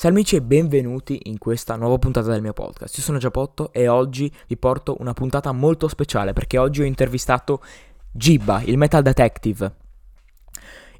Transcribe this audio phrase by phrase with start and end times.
[0.00, 2.96] Salmici e benvenuti in questa nuova puntata del mio podcast.
[2.96, 7.62] Io sono Giapotto e oggi vi porto una puntata molto speciale perché oggi ho intervistato
[8.10, 9.74] Gibba, il Metal Detective.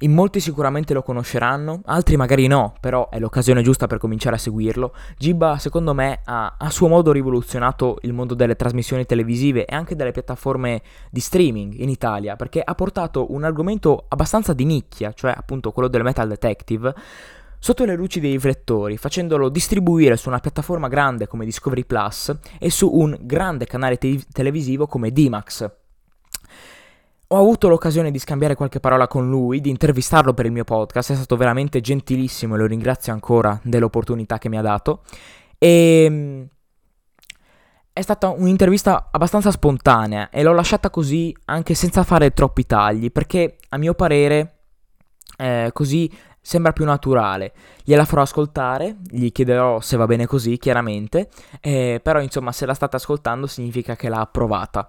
[0.00, 4.38] In molti sicuramente lo conosceranno, altri magari no, però è l'occasione giusta per cominciare a
[4.38, 4.94] seguirlo.
[5.16, 9.96] Gibba, secondo me, ha a suo modo rivoluzionato il mondo delle trasmissioni televisive e anche
[9.96, 15.32] delle piattaforme di streaming in Italia, perché ha portato un argomento abbastanza di nicchia, cioè
[15.34, 16.94] appunto quello del Metal Detective,
[17.60, 22.70] sotto le luci dei riflettori, facendolo distribuire su una piattaforma grande come Discovery Plus e
[22.70, 25.70] su un grande canale te- televisivo come D-Max.
[27.32, 31.12] Ho avuto l'occasione di scambiare qualche parola con lui, di intervistarlo per il mio podcast,
[31.12, 35.02] è stato veramente gentilissimo e lo ringrazio ancora dell'opportunità che mi ha dato.
[35.56, 36.48] E ehm,
[37.92, 43.58] è stata un'intervista abbastanza spontanea e l'ho lasciata così anche senza fare troppi tagli, perché
[43.68, 44.60] a mio parere
[45.36, 47.52] eh, così sembra più naturale.
[47.84, 51.28] Gliela farò ascoltare, gli chiederò se va bene così, chiaramente,
[51.60, 54.88] eh, però insomma se la state ascoltando significa che l'ha approvata.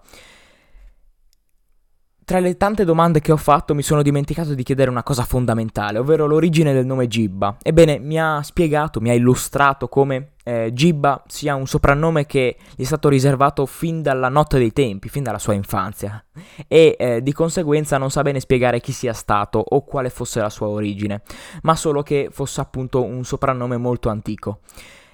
[2.23, 5.97] Tra le tante domande che ho fatto mi sono dimenticato di chiedere una cosa fondamentale,
[5.97, 7.57] ovvero l'origine del nome Gibba.
[7.61, 12.83] Ebbene, mi ha spiegato, mi ha illustrato come eh, Gibba sia un soprannome che gli
[12.83, 16.23] è stato riservato fin dalla notte dei tempi, fin dalla sua infanzia,
[16.67, 20.49] e eh, di conseguenza non sa bene spiegare chi sia stato o quale fosse la
[20.49, 21.23] sua origine,
[21.63, 24.59] ma solo che fosse appunto un soprannome molto antico.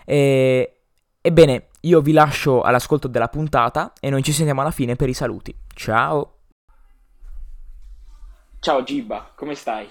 [0.06, 0.74] E...
[1.20, 5.14] Ebbene, io vi lascio all'ascolto della puntata e noi ci sentiamo alla fine per i
[5.14, 5.54] saluti.
[5.74, 6.37] Ciao!
[8.60, 9.88] Ciao Gibba, come stai?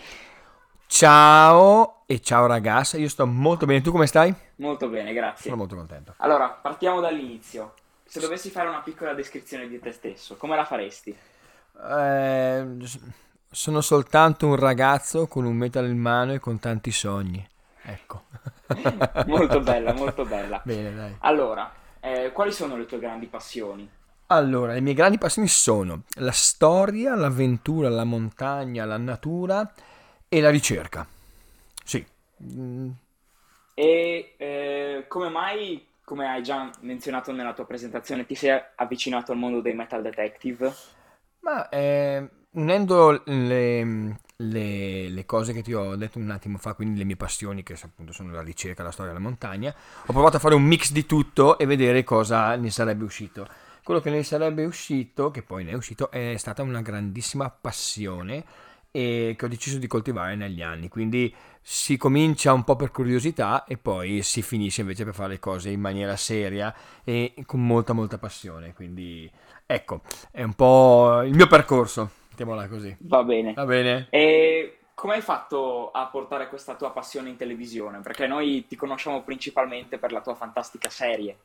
[0.87, 4.35] Ciao e ciao ragazza, io sto molto bene, tu come stai?
[4.57, 5.45] Molto bene, grazie.
[5.45, 6.15] Sono molto contento.
[6.19, 7.75] Allora, partiamo dall'inizio.
[8.05, 11.17] Se dovessi fare una piccola descrizione di te stesso, come la faresti?
[11.89, 12.67] Eh,
[13.51, 17.47] sono soltanto un ragazzo con un metal in mano e con tanti sogni.
[17.83, 18.25] Ecco.
[19.27, 20.61] molto bella, molto bella.
[20.65, 21.17] Bene, dai.
[21.21, 23.89] Allora, eh, quali sono le tue grandi passioni?
[24.29, 29.73] Allora, le mie grandi passioni sono la storia, l'avventura, la montagna, la natura
[30.29, 31.07] e la ricerca.
[31.85, 32.05] Sì.
[32.43, 32.91] Mm.
[33.75, 39.39] E eh, come mai, come hai già menzionato nella tua presentazione, ti sei avvicinato al
[39.39, 40.75] mondo dei metal detective?
[41.41, 46.99] Ma eh, unendo le, le, le, cose che ti ho detto un attimo fa, quindi
[46.99, 49.73] le mie passioni, che appunto sono la ricerca, la storia, la montagna,
[50.07, 53.47] ho provato a fare un mix di tutto e vedere cosa ne sarebbe uscito
[53.87, 58.45] quello che ne sarebbe uscito, che poi ne è uscito, è stata una grandissima passione
[58.91, 60.89] e che ho deciso di coltivare negli anni.
[60.89, 61.33] Quindi
[61.63, 65.71] si comincia un po' per curiosità e poi si finisce invece per fare le cose
[65.71, 66.75] in maniera seria
[67.05, 68.75] e con molta molta passione.
[68.75, 69.31] Quindi
[69.65, 70.01] ecco,
[70.33, 72.97] è un po' il mio percorso, mettiamola così.
[73.03, 73.53] Va bene.
[73.53, 74.09] Va bene.
[74.11, 78.01] E come hai fatto a portare questa tua passione in televisione?
[78.01, 81.37] Perché noi ti conosciamo principalmente per la tua fantastica serie.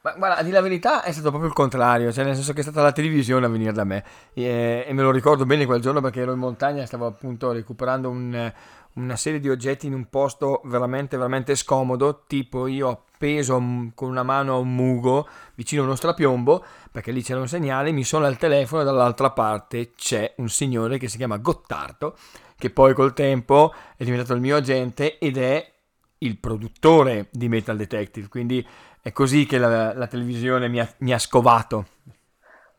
[0.00, 2.58] Ma guarda, a dire la verità è stato proprio il contrario, cioè nel senso che
[2.58, 5.80] è stata la televisione a venire da me e, e me lo ricordo bene quel
[5.80, 8.52] giorno perché ero in montagna e stavo appunto recuperando un,
[8.94, 13.54] una serie di oggetti in un posto veramente veramente scomodo, tipo io appeso
[13.94, 17.92] con una mano a un mugo vicino a uno strapiombo perché lì c'era un segnale,
[17.92, 22.16] mi suona il telefono e dall'altra parte c'è un signore che si chiama Gottardo
[22.58, 25.72] che poi col tempo è diventato il mio agente ed è
[26.18, 28.66] il produttore di Metal Detective, quindi
[29.00, 31.86] è così che la, la televisione mi ha, mi ha, scovato.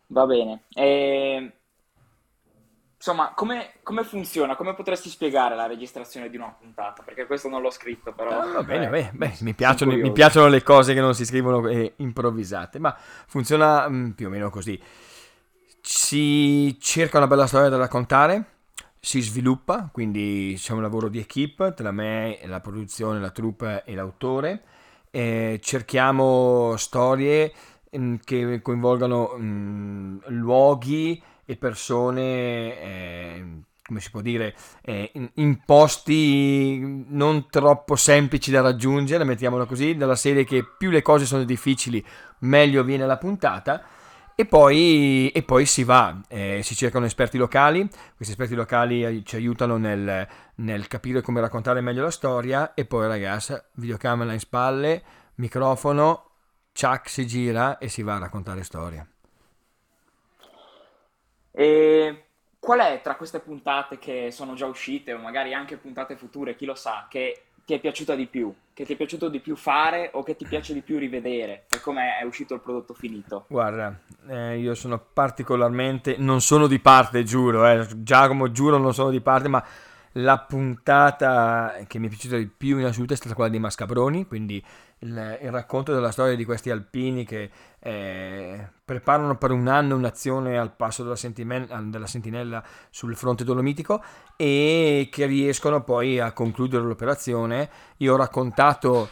[0.08, 0.64] Va bene.
[0.74, 1.54] E...
[2.98, 4.58] Insomma, come, come, funziona?
[4.58, 7.02] Come potresti spiegare la registrazione di una puntata?
[7.02, 8.38] Perché questo non l'ho scritto, però...
[8.38, 11.24] Ah, va bene, eh, beh, beh, mi, piacciono, mi, piacciono, le cose che non si
[11.24, 14.78] scrivono e improvvisate, ma funziona mh, mm, più o meno così.
[15.82, 18.59] Si cerca una bella storia da raccontare,
[19.00, 23.96] si sviluppa, quindi c'è un lavoro di equipe tra me, la produzione, la troupe e
[23.96, 24.64] l'autore
[25.12, 27.52] eh, cerchiamo storie
[27.98, 32.22] mm, che coinvolgano mm, luoghi e persone,
[32.82, 33.46] eh,
[33.84, 39.96] come si può dire, eh, in, in, posti non troppo semplici da raggiungere, mettiamolo così,
[39.96, 42.04] dalla serie che più le cose sono difficili,
[42.40, 43.82] meglio viene la puntata.
[44.40, 49.36] E poi, e poi, si va, eh, si cercano esperti locali, questi esperti locali ci
[49.36, 50.26] aiutano nel,
[50.56, 55.04] nel, capire come raccontare meglio la storia e poi ragazzi, videocamera in spalle,
[55.36, 56.30] microfono,
[56.72, 59.08] ciak si gira e si va a raccontare storie.
[61.52, 62.24] E
[62.60, 66.64] qual è tra queste puntate che sono già uscite o magari anche puntate future, chi
[66.64, 68.52] lo sa, che ti è piaciuta di più?
[68.74, 71.82] Che ti è piaciuto di più fare o che ti piace di più rivedere per
[71.82, 73.46] come è uscito il prodotto finito?
[73.48, 73.96] Guarda,
[74.28, 77.86] eh, io sono particolarmente, non sono di parte, giuro, eh.
[77.98, 79.64] Giacomo, giuro, non sono di parte, ma
[80.14, 84.26] la puntata che mi è piaciuta di più in assoluto è stata quella dei Mascabroni,
[84.26, 84.64] quindi
[85.00, 90.58] il, il racconto della storia di questi alpini che eh, preparano per un anno un'azione
[90.58, 91.16] al passo della,
[91.84, 94.04] della, sentinella sul fronte dolomitico
[94.36, 97.70] e che riescono poi a concludere l'operazione.
[97.98, 99.10] Io ho raccontato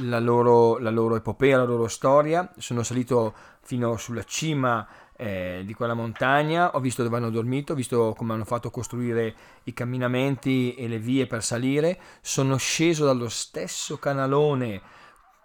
[0.00, 4.86] la loro, la loro epopea, la loro storia, sono salito fino sulla cima
[5.20, 9.34] eh, di quella montagna, ho visto dove hanno dormito, ho visto come hanno fatto costruire
[9.64, 14.80] i camminamenti e le vie per salire, sono sceso dallo stesso canalone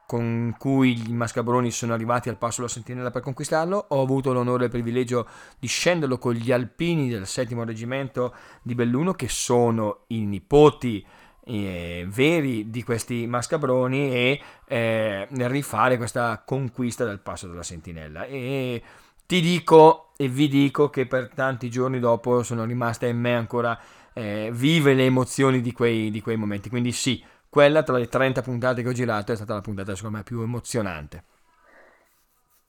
[0.06, 4.64] con cui i mascabroni sono arrivati al passo della sentinella per conquistarlo, ho avuto l'onore
[4.64, 5.28] e il privilegio
[5.58, 11.04] di scenderlo con gli alpini del settimo reggimento di Belluno che sono i nipoti
[11.46, 18.26] eh, veri di questi mascabroni e eh, rifare questa conquista del passo della sentinella.
[18.26, 18.82] E
[19.26, 23.78] ti dico e vi dico che per tanti giorni dopo sono rimaste in me ancora
[24.14, 26.70] eh, vive le emozioni di quei, di quei momenti.
[26.70, 30.18] Quindi sì, quella tra le 30 puntate che ho girato è stata la puntata secondo
[30.18, 31.24] me più emozionante.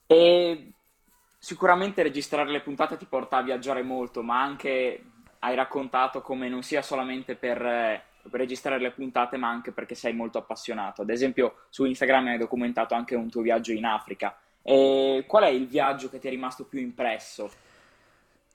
[0.06, 0.72] E
[1.38, 5.04] sicuramente registrare le puntate ti porta a viaggiare molto, ma anche
[5.40, 10.14] hai raccontato come non sia solamente per, per registrare le puntate, ma anche perché sei
[10.14, 11.02] molto appassionato.
[11.02, 14.38] Ad esempio, su Instagram hai documentato anche un tuo viaggio in Africa.
[14.66, 17.50] E qual è il viaggio che ti è rimasto più impresso?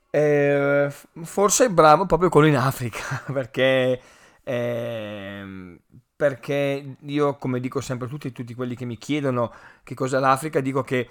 [0.09, 0.91] Eh,
[1.21, 4.01] forse bravo proprio quello in Africa, perché,
[4.43, 5.79] eh,
[6.15, 9.53] perché io, come dico sempre a tutti, tutti quelli che mi chiedono
[9.83, 11.07] che cos'è l'Africa, dico che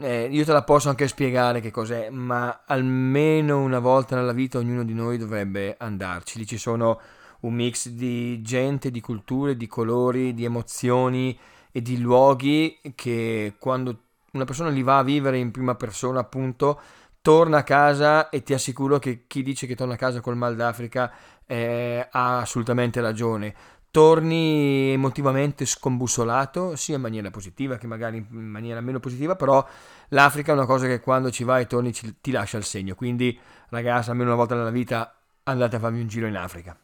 [0.00, 4.58] eh, io te la posso anche spiegare che cos'è, ma almeno una volta nella vita
[4.58, 6.38] ognuno di noi dovrebbe andarci.
[6.38, 7.00] Lì ci sono
[7.40, 11.36] un mix di gente, di culture, di colori, di emozioni
[11.72, 14.05] e di luoghi che quando
[14.36, 16.80] una persona li va a vivere in prima persona, appunto,
[17.20, 20.54] torna a casa e ti assicuro che chi dice che torna a casa col mal
[20.54, 21.12] d'Africa
[21.44, 23.54] eh, ha assolutamente ragione.
[23.90, 29.66] Torni emotivamente scombussolato, sia in maniera positiva che magari in maniera meno positiva, però
[30.10, 32.94] l'Africa è una cosa che quando ci vai e torni ci, ti lascia il segno.
[32.94, 33.36] Quindi,
[33.70, 36.78] ragazzi, almeno una volta nella vita andate a farvi un giro in Africa.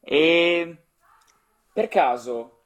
[0.00, 0.84] E
[1.72, 2.61] per caso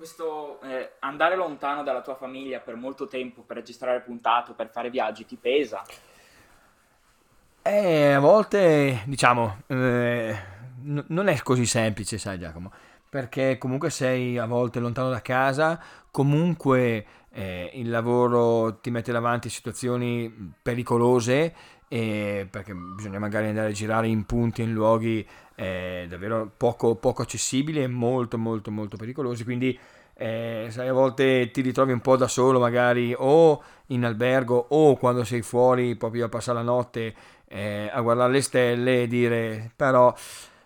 [0.00, 4.88] questo eh, andare lontano dalla tua famiglia per molto tempo per registrare puntate, per fare
[4.88, 5.82] viaggi, ti pesa?
[7.60, 10.34] Eh, a volte, diciamo, eh,
[10.84, 12.72] n- non è così semplice, sai Giacomo,
[13.10, 15.78] perché comunque sei a volte lontano da casa,
[16.10, 21.54] comunque eh, il lavoro ti mette davanti a situazioni pericolose,
[21.96, 25.26] perché bisogna magari andare a girare in punti, in luoghi
[25.56, 29.76] eh, davvero poco, poco accessibili e molto molto molto pericolosi, quindi
[30.14, 34.96] eh, sai, a volte ti ritrovi un po' da solo magari o in albergo o
[34.96, 37.14] quando sei fuori proprio a passare la notte
[37.48, 40.14] eh, a guardare le stelle e dire però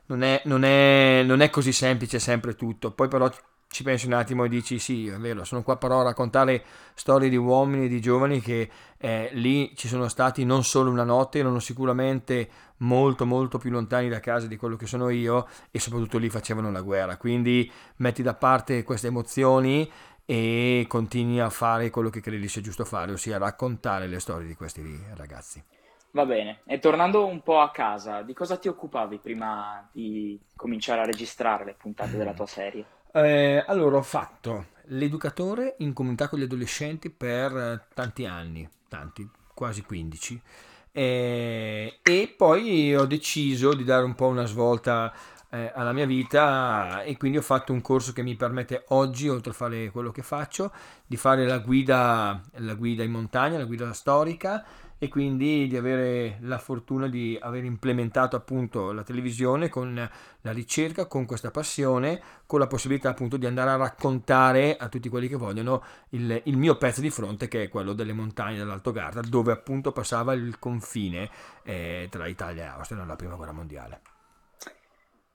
[0.07, 3.31] non è, non, è, non è così semplice sempre tutto, poi però
[3.75, 7.29] ci pensi un attimo e dici sì, è vero, sono qua però a raccontare storie
[7.29, 11.59] di uomini, di giovani che eh, lì ci sono stati non solo una notte, erano
[11.59, 12.49] sicuramente
[12.79, 16.71] molto molto più lontani da casa di quello che sono io e soprattutto lì facevano
[16.71, 17.17] la guerra.
[17.17, 19.91] Quindi metti da parte queste emozioni
[20.25, 24.55] e continui a fare quello che credi sia giusto fare, ossia raccontare le storie di
[24.55, 25.61] questi ragazzi.
[26.13, 31.01] Va bene, e tornando un po' a casa, di cosa ti occupavi prima di cominciare
[31.01, 33.03] a registrare le puntate della tua serie?
[33.17, 39.83] Eh, allora, ho fatto l'educatore in comunità con gli adolescenti per tanti anni, tanti, quasi
[39.83, 40.43] 15.
[40.91, 45.13] Eh, e poi ho deciso di dare un po' una svolta
[45.49, 49.53] eh, alla mia vita e quindi ho fatto un corso che mi permette oggi, oltre
[49.53, 50.73] a fare quello che faccio,
[51.07, 54.65] di fare la guida, la guida in montagna, la guida storica
[54.99, 59.95] e quindi di avere la fortuna di aver implementato appunto la televisione con
[60.41, 65.09] la ricerca, con questa passione, con la possibilità appunto di andare a raccontare a tutti
[65.09, 68.93] quelli che vogliono il, il mio pezzo di fronte che è quello delle montagne dell'Alto
[68.93, 71.29] Garda dove appunto passava il confine
[71.63, 74.01] eh, tra Italia e Austria nella prima guerra mondiale.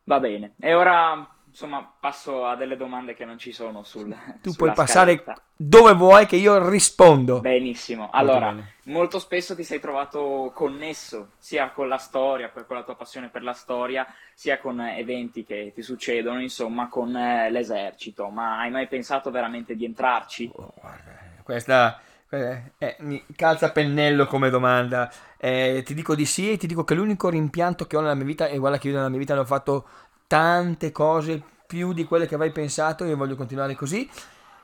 [0.04, 4.54] Va bene, e ora insomma, passo a delle domande che non ci sono sul Tu
[4.54, 5.42] puoi passare scaletta.
[5.56, 7.40] dove vuoi che io rispondo.
[7.42, 8.10] Benissimo.
[8.12, 12.96] Allora, molto, molto, spesso ti sei trovato connesso sia con la storia, con la tua
[12.96, 18.30] passione per la storia, sia con eventi che ti succedono, insomma, con eh, l'esercito.
[18.30, 20.52] Ma hai mai pensato veramente di entrarci?
[20.54, 25.12] Oh, guarda, questa eh, eh, mi calza pennello come domanda.
[25.38, 28.26] Eh, ti dico di sì e ti dico che l'unico rimpianto che ho nella mia
[28.26, 29.88] vita, e guarda che io nella mia vita ne ho fatto
[30.30, 34.08] tante cose più di quelle che avrei pensato e voglio continuare così.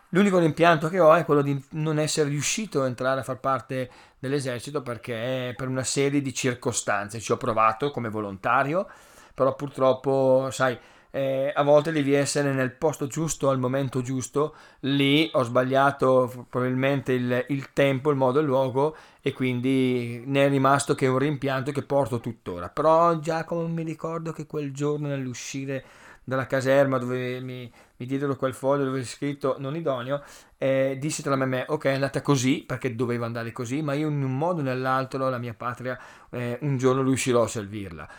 [0.10, 3.90] L'unico rimpianto che ho è quello di non essere riuscito a entrare a far parte
[4.20, 8.88] dell'esercito perché per una serie di circostanze ci ho provato come volontario,
[9.34, 10.78] però purtroppo, sai,
[11.16, 17.14] eh, a volte devi essere nel posto giusto al momento giusto, lì ho sbagliato probabilmente
[17.14, 21.18] il, il tempo, il modo e il luogo e quindi ne è rimasto che un
[21.18, 22.68] rimpianto che porto tuttora.
[22.68, 25.86] Però Giacomo mi ricordo che quel giorno nell'uscire
[26.22, 30.22] dalla caserma dove mi, mi diedero quel foglio dove è scritto non idoneo,
[30.58, 33.94] eh, dissi tra me e me, ok è andata così perché doveva andare così, ma
[33.94, 35.98] io in un modo o nell'altro la mia patria
[36.30, 38.10] eh, un giorno riuscirò a servirla.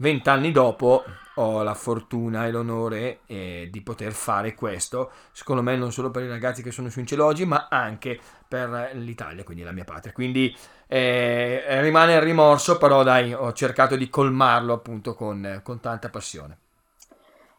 [0.00, 5.90] Vent'anni dopo ho la fortuna e l'onore eh, di poter fare questo, secondo me non
[5.90, 9.84] solo per i ragazzi che sono su Incelogi, ma anche per l'Italia, quindi la mia
[9.84, 10.12] patria.
[10.12, 16.10] Quindi eh, rimane il rimorso, però dai, ho cercato di colmarlo appunto con, con tanta
[16.10, 16.58] passione.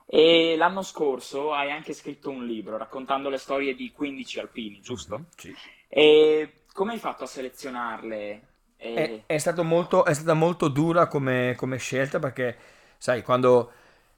[0.05, 5.17] E l'anno scorso hai anche scritto un libro raccontando le storie di 15 alpini, giusto?
[5.17, 5.57] Mm-hmm, sì.
[5.87, 8.47] E come hai fatto a selezionarle?
[8.81, 9.23] E...
[9.25, 12.55] È, è, molto, è, stata molto dura come, come, scelta perché,
[12.97, 13.71] sai, quando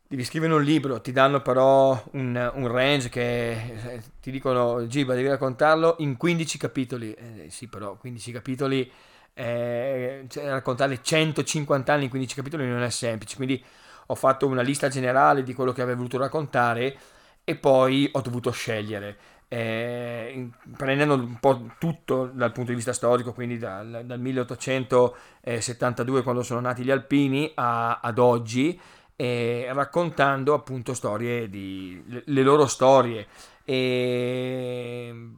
[0.08, 5.16] devi scrivere un libro ti danno però un, un range che eh, ti dicono, Giba,
[5.16, 7.12] devi raccontarlo in 15 capitoli.
[7.14, 8.92] Eh, sì, però 15 capitoli,
[9.34, 13.64] eh, cioè, raccontare 150 anni in 15 capitoli non è semplice, quindi
[14.08, 16.96] ho fatto una lista generale di quello che avrei voluto raccontare
[17.44, 19.18] e poi ho dovuto scegliere
[19.54, 26.42] eh, prendendo un po' tutto dal punto di vista storico, quindi dal, dal 1872 quando
[26.42, 28.80] sono nati gli alpini a, ad oggi,
[29.18, 33.28] eh, raccontando appunto storie di le, le loro storie
[33.66, 35.32] e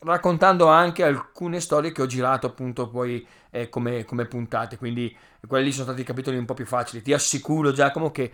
[0.00, 5.72] raccontando anche alcune storie che ho girato appunto poi eh, come, come puntate, quindi quelli
[5.72, 7.00] sono stati i capitoli un po' più facili.
[7.00, 8.30] Ti assicuro Giacomo che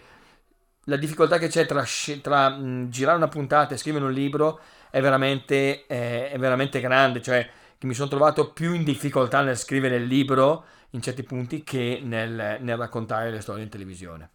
[0.88, 1.85] la difficoltà che c'è tra,
[2.23, 7.23] tra mh, girare una puntata e scrivere un libro è veramente, eh, è veramente grande,
[7.23, 11.62] cioè che mi sono trovato più in difficoltà nel scrivere il libro in certi punti
[11.62, 14.30] che nel, nel raccontare le storie in televisione.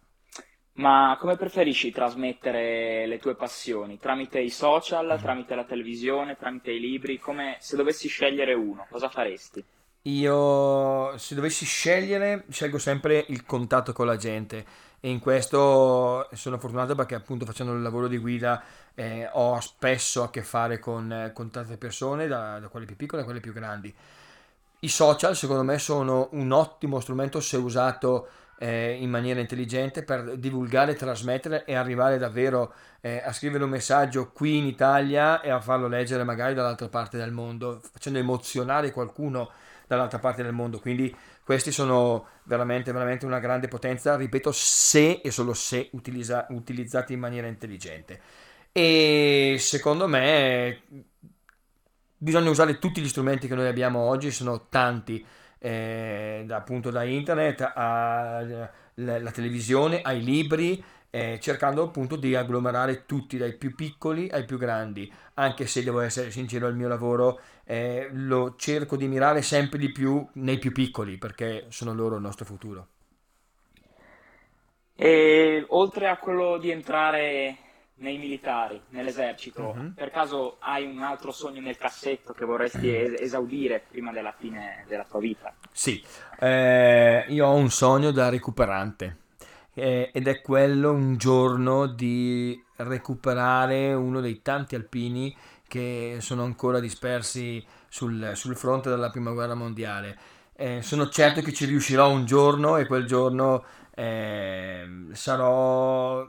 [0.74, 3.98] Ma come preferisci trasmettere le tue passioni?
[3.98, 5.22] Tramite i social, mm.
[5.22, 7.18] tramite la televisione, tramite i libri?
[7.18, 9.62] Come se dovessi scegliere uno, cosa faresti?
[10.02, 14.64] Io se dovessi scegliere, scelgo sempre il contatto con la gente
[15.04, 18.62] e in questo sono fortunato perché appunto facendo il lavoro di guida
[18.94, 23.20] eh, ho spesso a che fare con, con tante persone, da, da, quelle più piccole
[23.20, 23.94] a quelle più grandi.
[24.78, 30.38] I social secondo me sono un ottimo strumento se usato eh, in maniera intelligente per
[30.38, 35.60] divulgare, trasmettere e arrivare davvero eh, a scrivere un messaggio qui in Italia e a
[35.60, 39.50] farlo leggere magari dall'altra parte del mondo, facendo emozionare qualcuno
[39.86, 40.78] dall'altra parte del mondo.
[40.78, 41.14] Quindi
[41.44, 47.20] questi sono veramente, veramente una grande potenza, ripeto, se e solo se utilizza, utilizzati in
[47.20, 48.20] maniera intelligente.
[48.72, 50.82] E secondo me
[52.16, 55.24] bisogna usare tutti gli strumenti che noi abbiamo oggi, sono tanti,
[55.58, 60.82] eh, appunto da internet alla televisione, ai libri,
[61.14, 66.00] eh, cercando appunto di agglomerare tutti, dai più piccoli ai più grandi, anche se devo
[66.00, 70.72] essere sincero, il mio lavoro eh, lo cerco di mirare sempre di più nei più
[70.72, 72.88] piccoli, perché sono loro il nostro futuro.
[74.96, 77.58] E oltre a quello di entrare
[77.98, 79.94] nei militari, nell'esercito, uh-huh.
[79.94, 84.84] per caso hai un altro sogno nel cassetto che vorresti es- esaudire prima della fine
[84.88, 85.54] della tua vita?
[85.70, 86.02] Sì,
[86.40, 89.22] eh, io ho un sogno da recuperante
[89.74, 95.34] eh, ed è quello un giorno di recuperare uno dei tanti alpini
[95.66, 100.18] che sono ancora dispersi sul, sul fronte della prima guerra mondiale.
[100.56, 103.64] Eh, sono certo che ci riuscirò un giorno e quel giorno
[103.94, 106.28] eh, sarò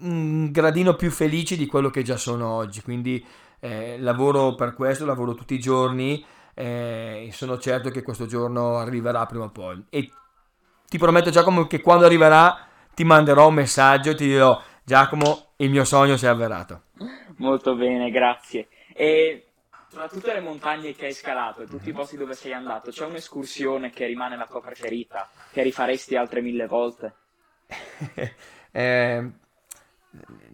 [0.00, 2.82] un gradino più felice di quello che già sono oggi.
[2.82, 3.24] Quindi
[3.60, 8.78] eh, lavoro per questo, lavoro tutti i giorni eh, e sono certo che questo giorno
[8.78, 9.84] arriverà prima o poi.
[9.88, 10.10] E
[10.94, 15.68] ti prometto Giacomo che quando arriverà ti manderò un messaggio e ti dirò Giacomo il
[15.68, 16.82] mio sogno si è avverato.
[17.38, 18.68] Molto bene, grazie.
[18.92, 19.46] E
[19.90, 23.06] tra tutte le montagne che hai scalato e tutti i posti dove sei andato, c'è
[23.06, 27.14] un'escursione che rimane la tua preferita, che rifaresti altre mille volte?
[28.70, 29.30] eh,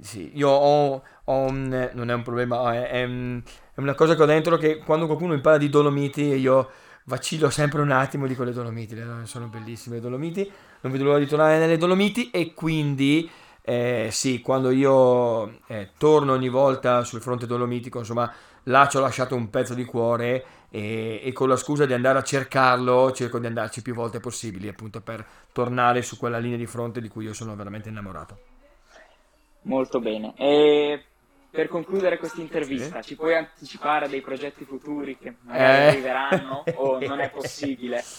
[0.01, 4.27] sì, io ho, ho un, non è un problema, è, è, una cosa che ho
[4.27, 6.71] dentro che quando qualcuno mi parla di Dolomiti io
[7.05, 11.27] vacillo sempre un attimo di quelle Dolomiti, sono bellissime le Dolomiti, non vedo l'ora di
[11.27, 13.29] tornare nelle Dolomiti e quindi
[13.63, 18.33] eh, sì, quando io eh, torno ogni volta sul fronte dolomitico, insomma,
[18.65, 22.19] là ci ho lasciato un pezzo di cuore e, e, con la scusa di andare
[22.19, 26.67] a cercarlo cerco di andarci più volte possibili, appunto per tornare su quella linea di
[26.67, 28.39] fronte di cui io sono veramente innamorato.
[29.63, 30.33] Molto bene.
[30.37, 31.05] E
[31.51, 33.11] per concludere questa intervista, sì.
[33.11, 35.89] ci puoi anticipare dei progetti futuri che magari eh.
[35.89, 36.60] arriveranno
[37.07, 38.05] non è possibile?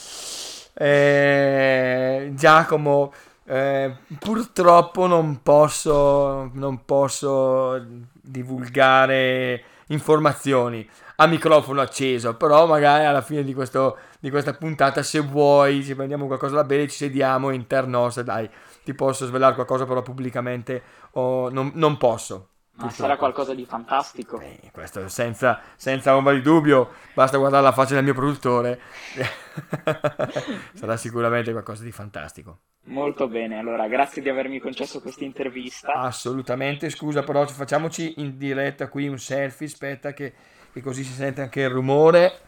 [0.73, 7.83] Eh, Giacomo, Eh, purtroppo non posso, non posso
[8.13, 15.19] divulgare informazioni a microfono acceso, però magari alla fine di, questo, di questa puntata se
[15.19, 18.49] vuoi ci prendiamo qualcosa da bere, ci sediamo internos, dai,
[18.83, 20.81] ti posso svelare qualcosa però pubblicamente
[21.13, 22.50] o non, non posso.
[22.85, 24.39] Ma sarà qualcosa di fantastico.
[24.39, 28.79] Eh, questo senza, senza ombra di dubbio, basta guardare la faccia del mio produttore.
[30.73, 32.59] sarà sicuramente qualcosa di fantastico.
[32.85, 35.93] Molto bene, allora grazie di avermi concesso questa intervista.
[35.93, 40.33] Assolutamente, scusa però facciamoci in diretta qui un selfie, aspetta che,
[40.73, 42.39] che così si sente anche il rumore.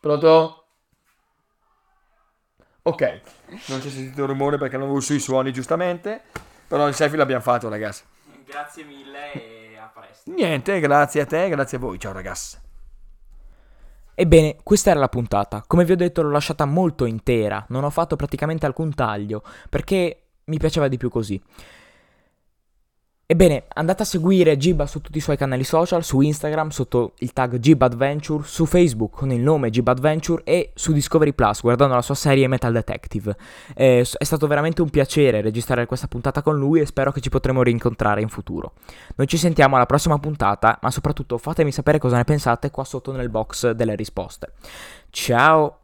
[0.00, 0.64] Pronto?
[2.84, 3.20] Ok,
[3.66, 6.22] non c'è sentito il rumore perché non avevo sui suoni giustamente,
[6.66, 8.02] però il selfie l'abbiamo fatto ragazzi.
[8.52, 10.30] Grazie mille e a presto.
[10.30, 12.58] Niente, grazie a te, grazie a voi, ciao ragazzi.
[14.14, 15.64] Ebbene, questa era la puntata.
[15.66, 20.24] Come vi ho detto l'ho lasciata molto intera, non ho fatto praticamente alcun taglio, perché
[20.44, 21.42] mi piaceva di più così.
[23.32, 27.32] Ebbene, andate a seguire Gibba su tutti i suoi canali social, su Instagram sotto il
[27.32, 32.14] tag Adventure, su Facebook con il nome Adventure e su Discovery Plus guardando la sua
[32.14, 33.34] serie Metal Detective.
[33.74, 37.30] Eh, è stato veramente un piacere registrare questa puntata con lui e spero che ci
[37.30, 38.74] potremo rincontrare in futuro.
[39.16, 43.12] Noi ci sentiamo alla prossima puntata, ma soprattutto fatemi sapere cosa ne pensate qua sotto
[43.12, 44.52] nel box delle risposte.
[45.08, 45.81] Ciao!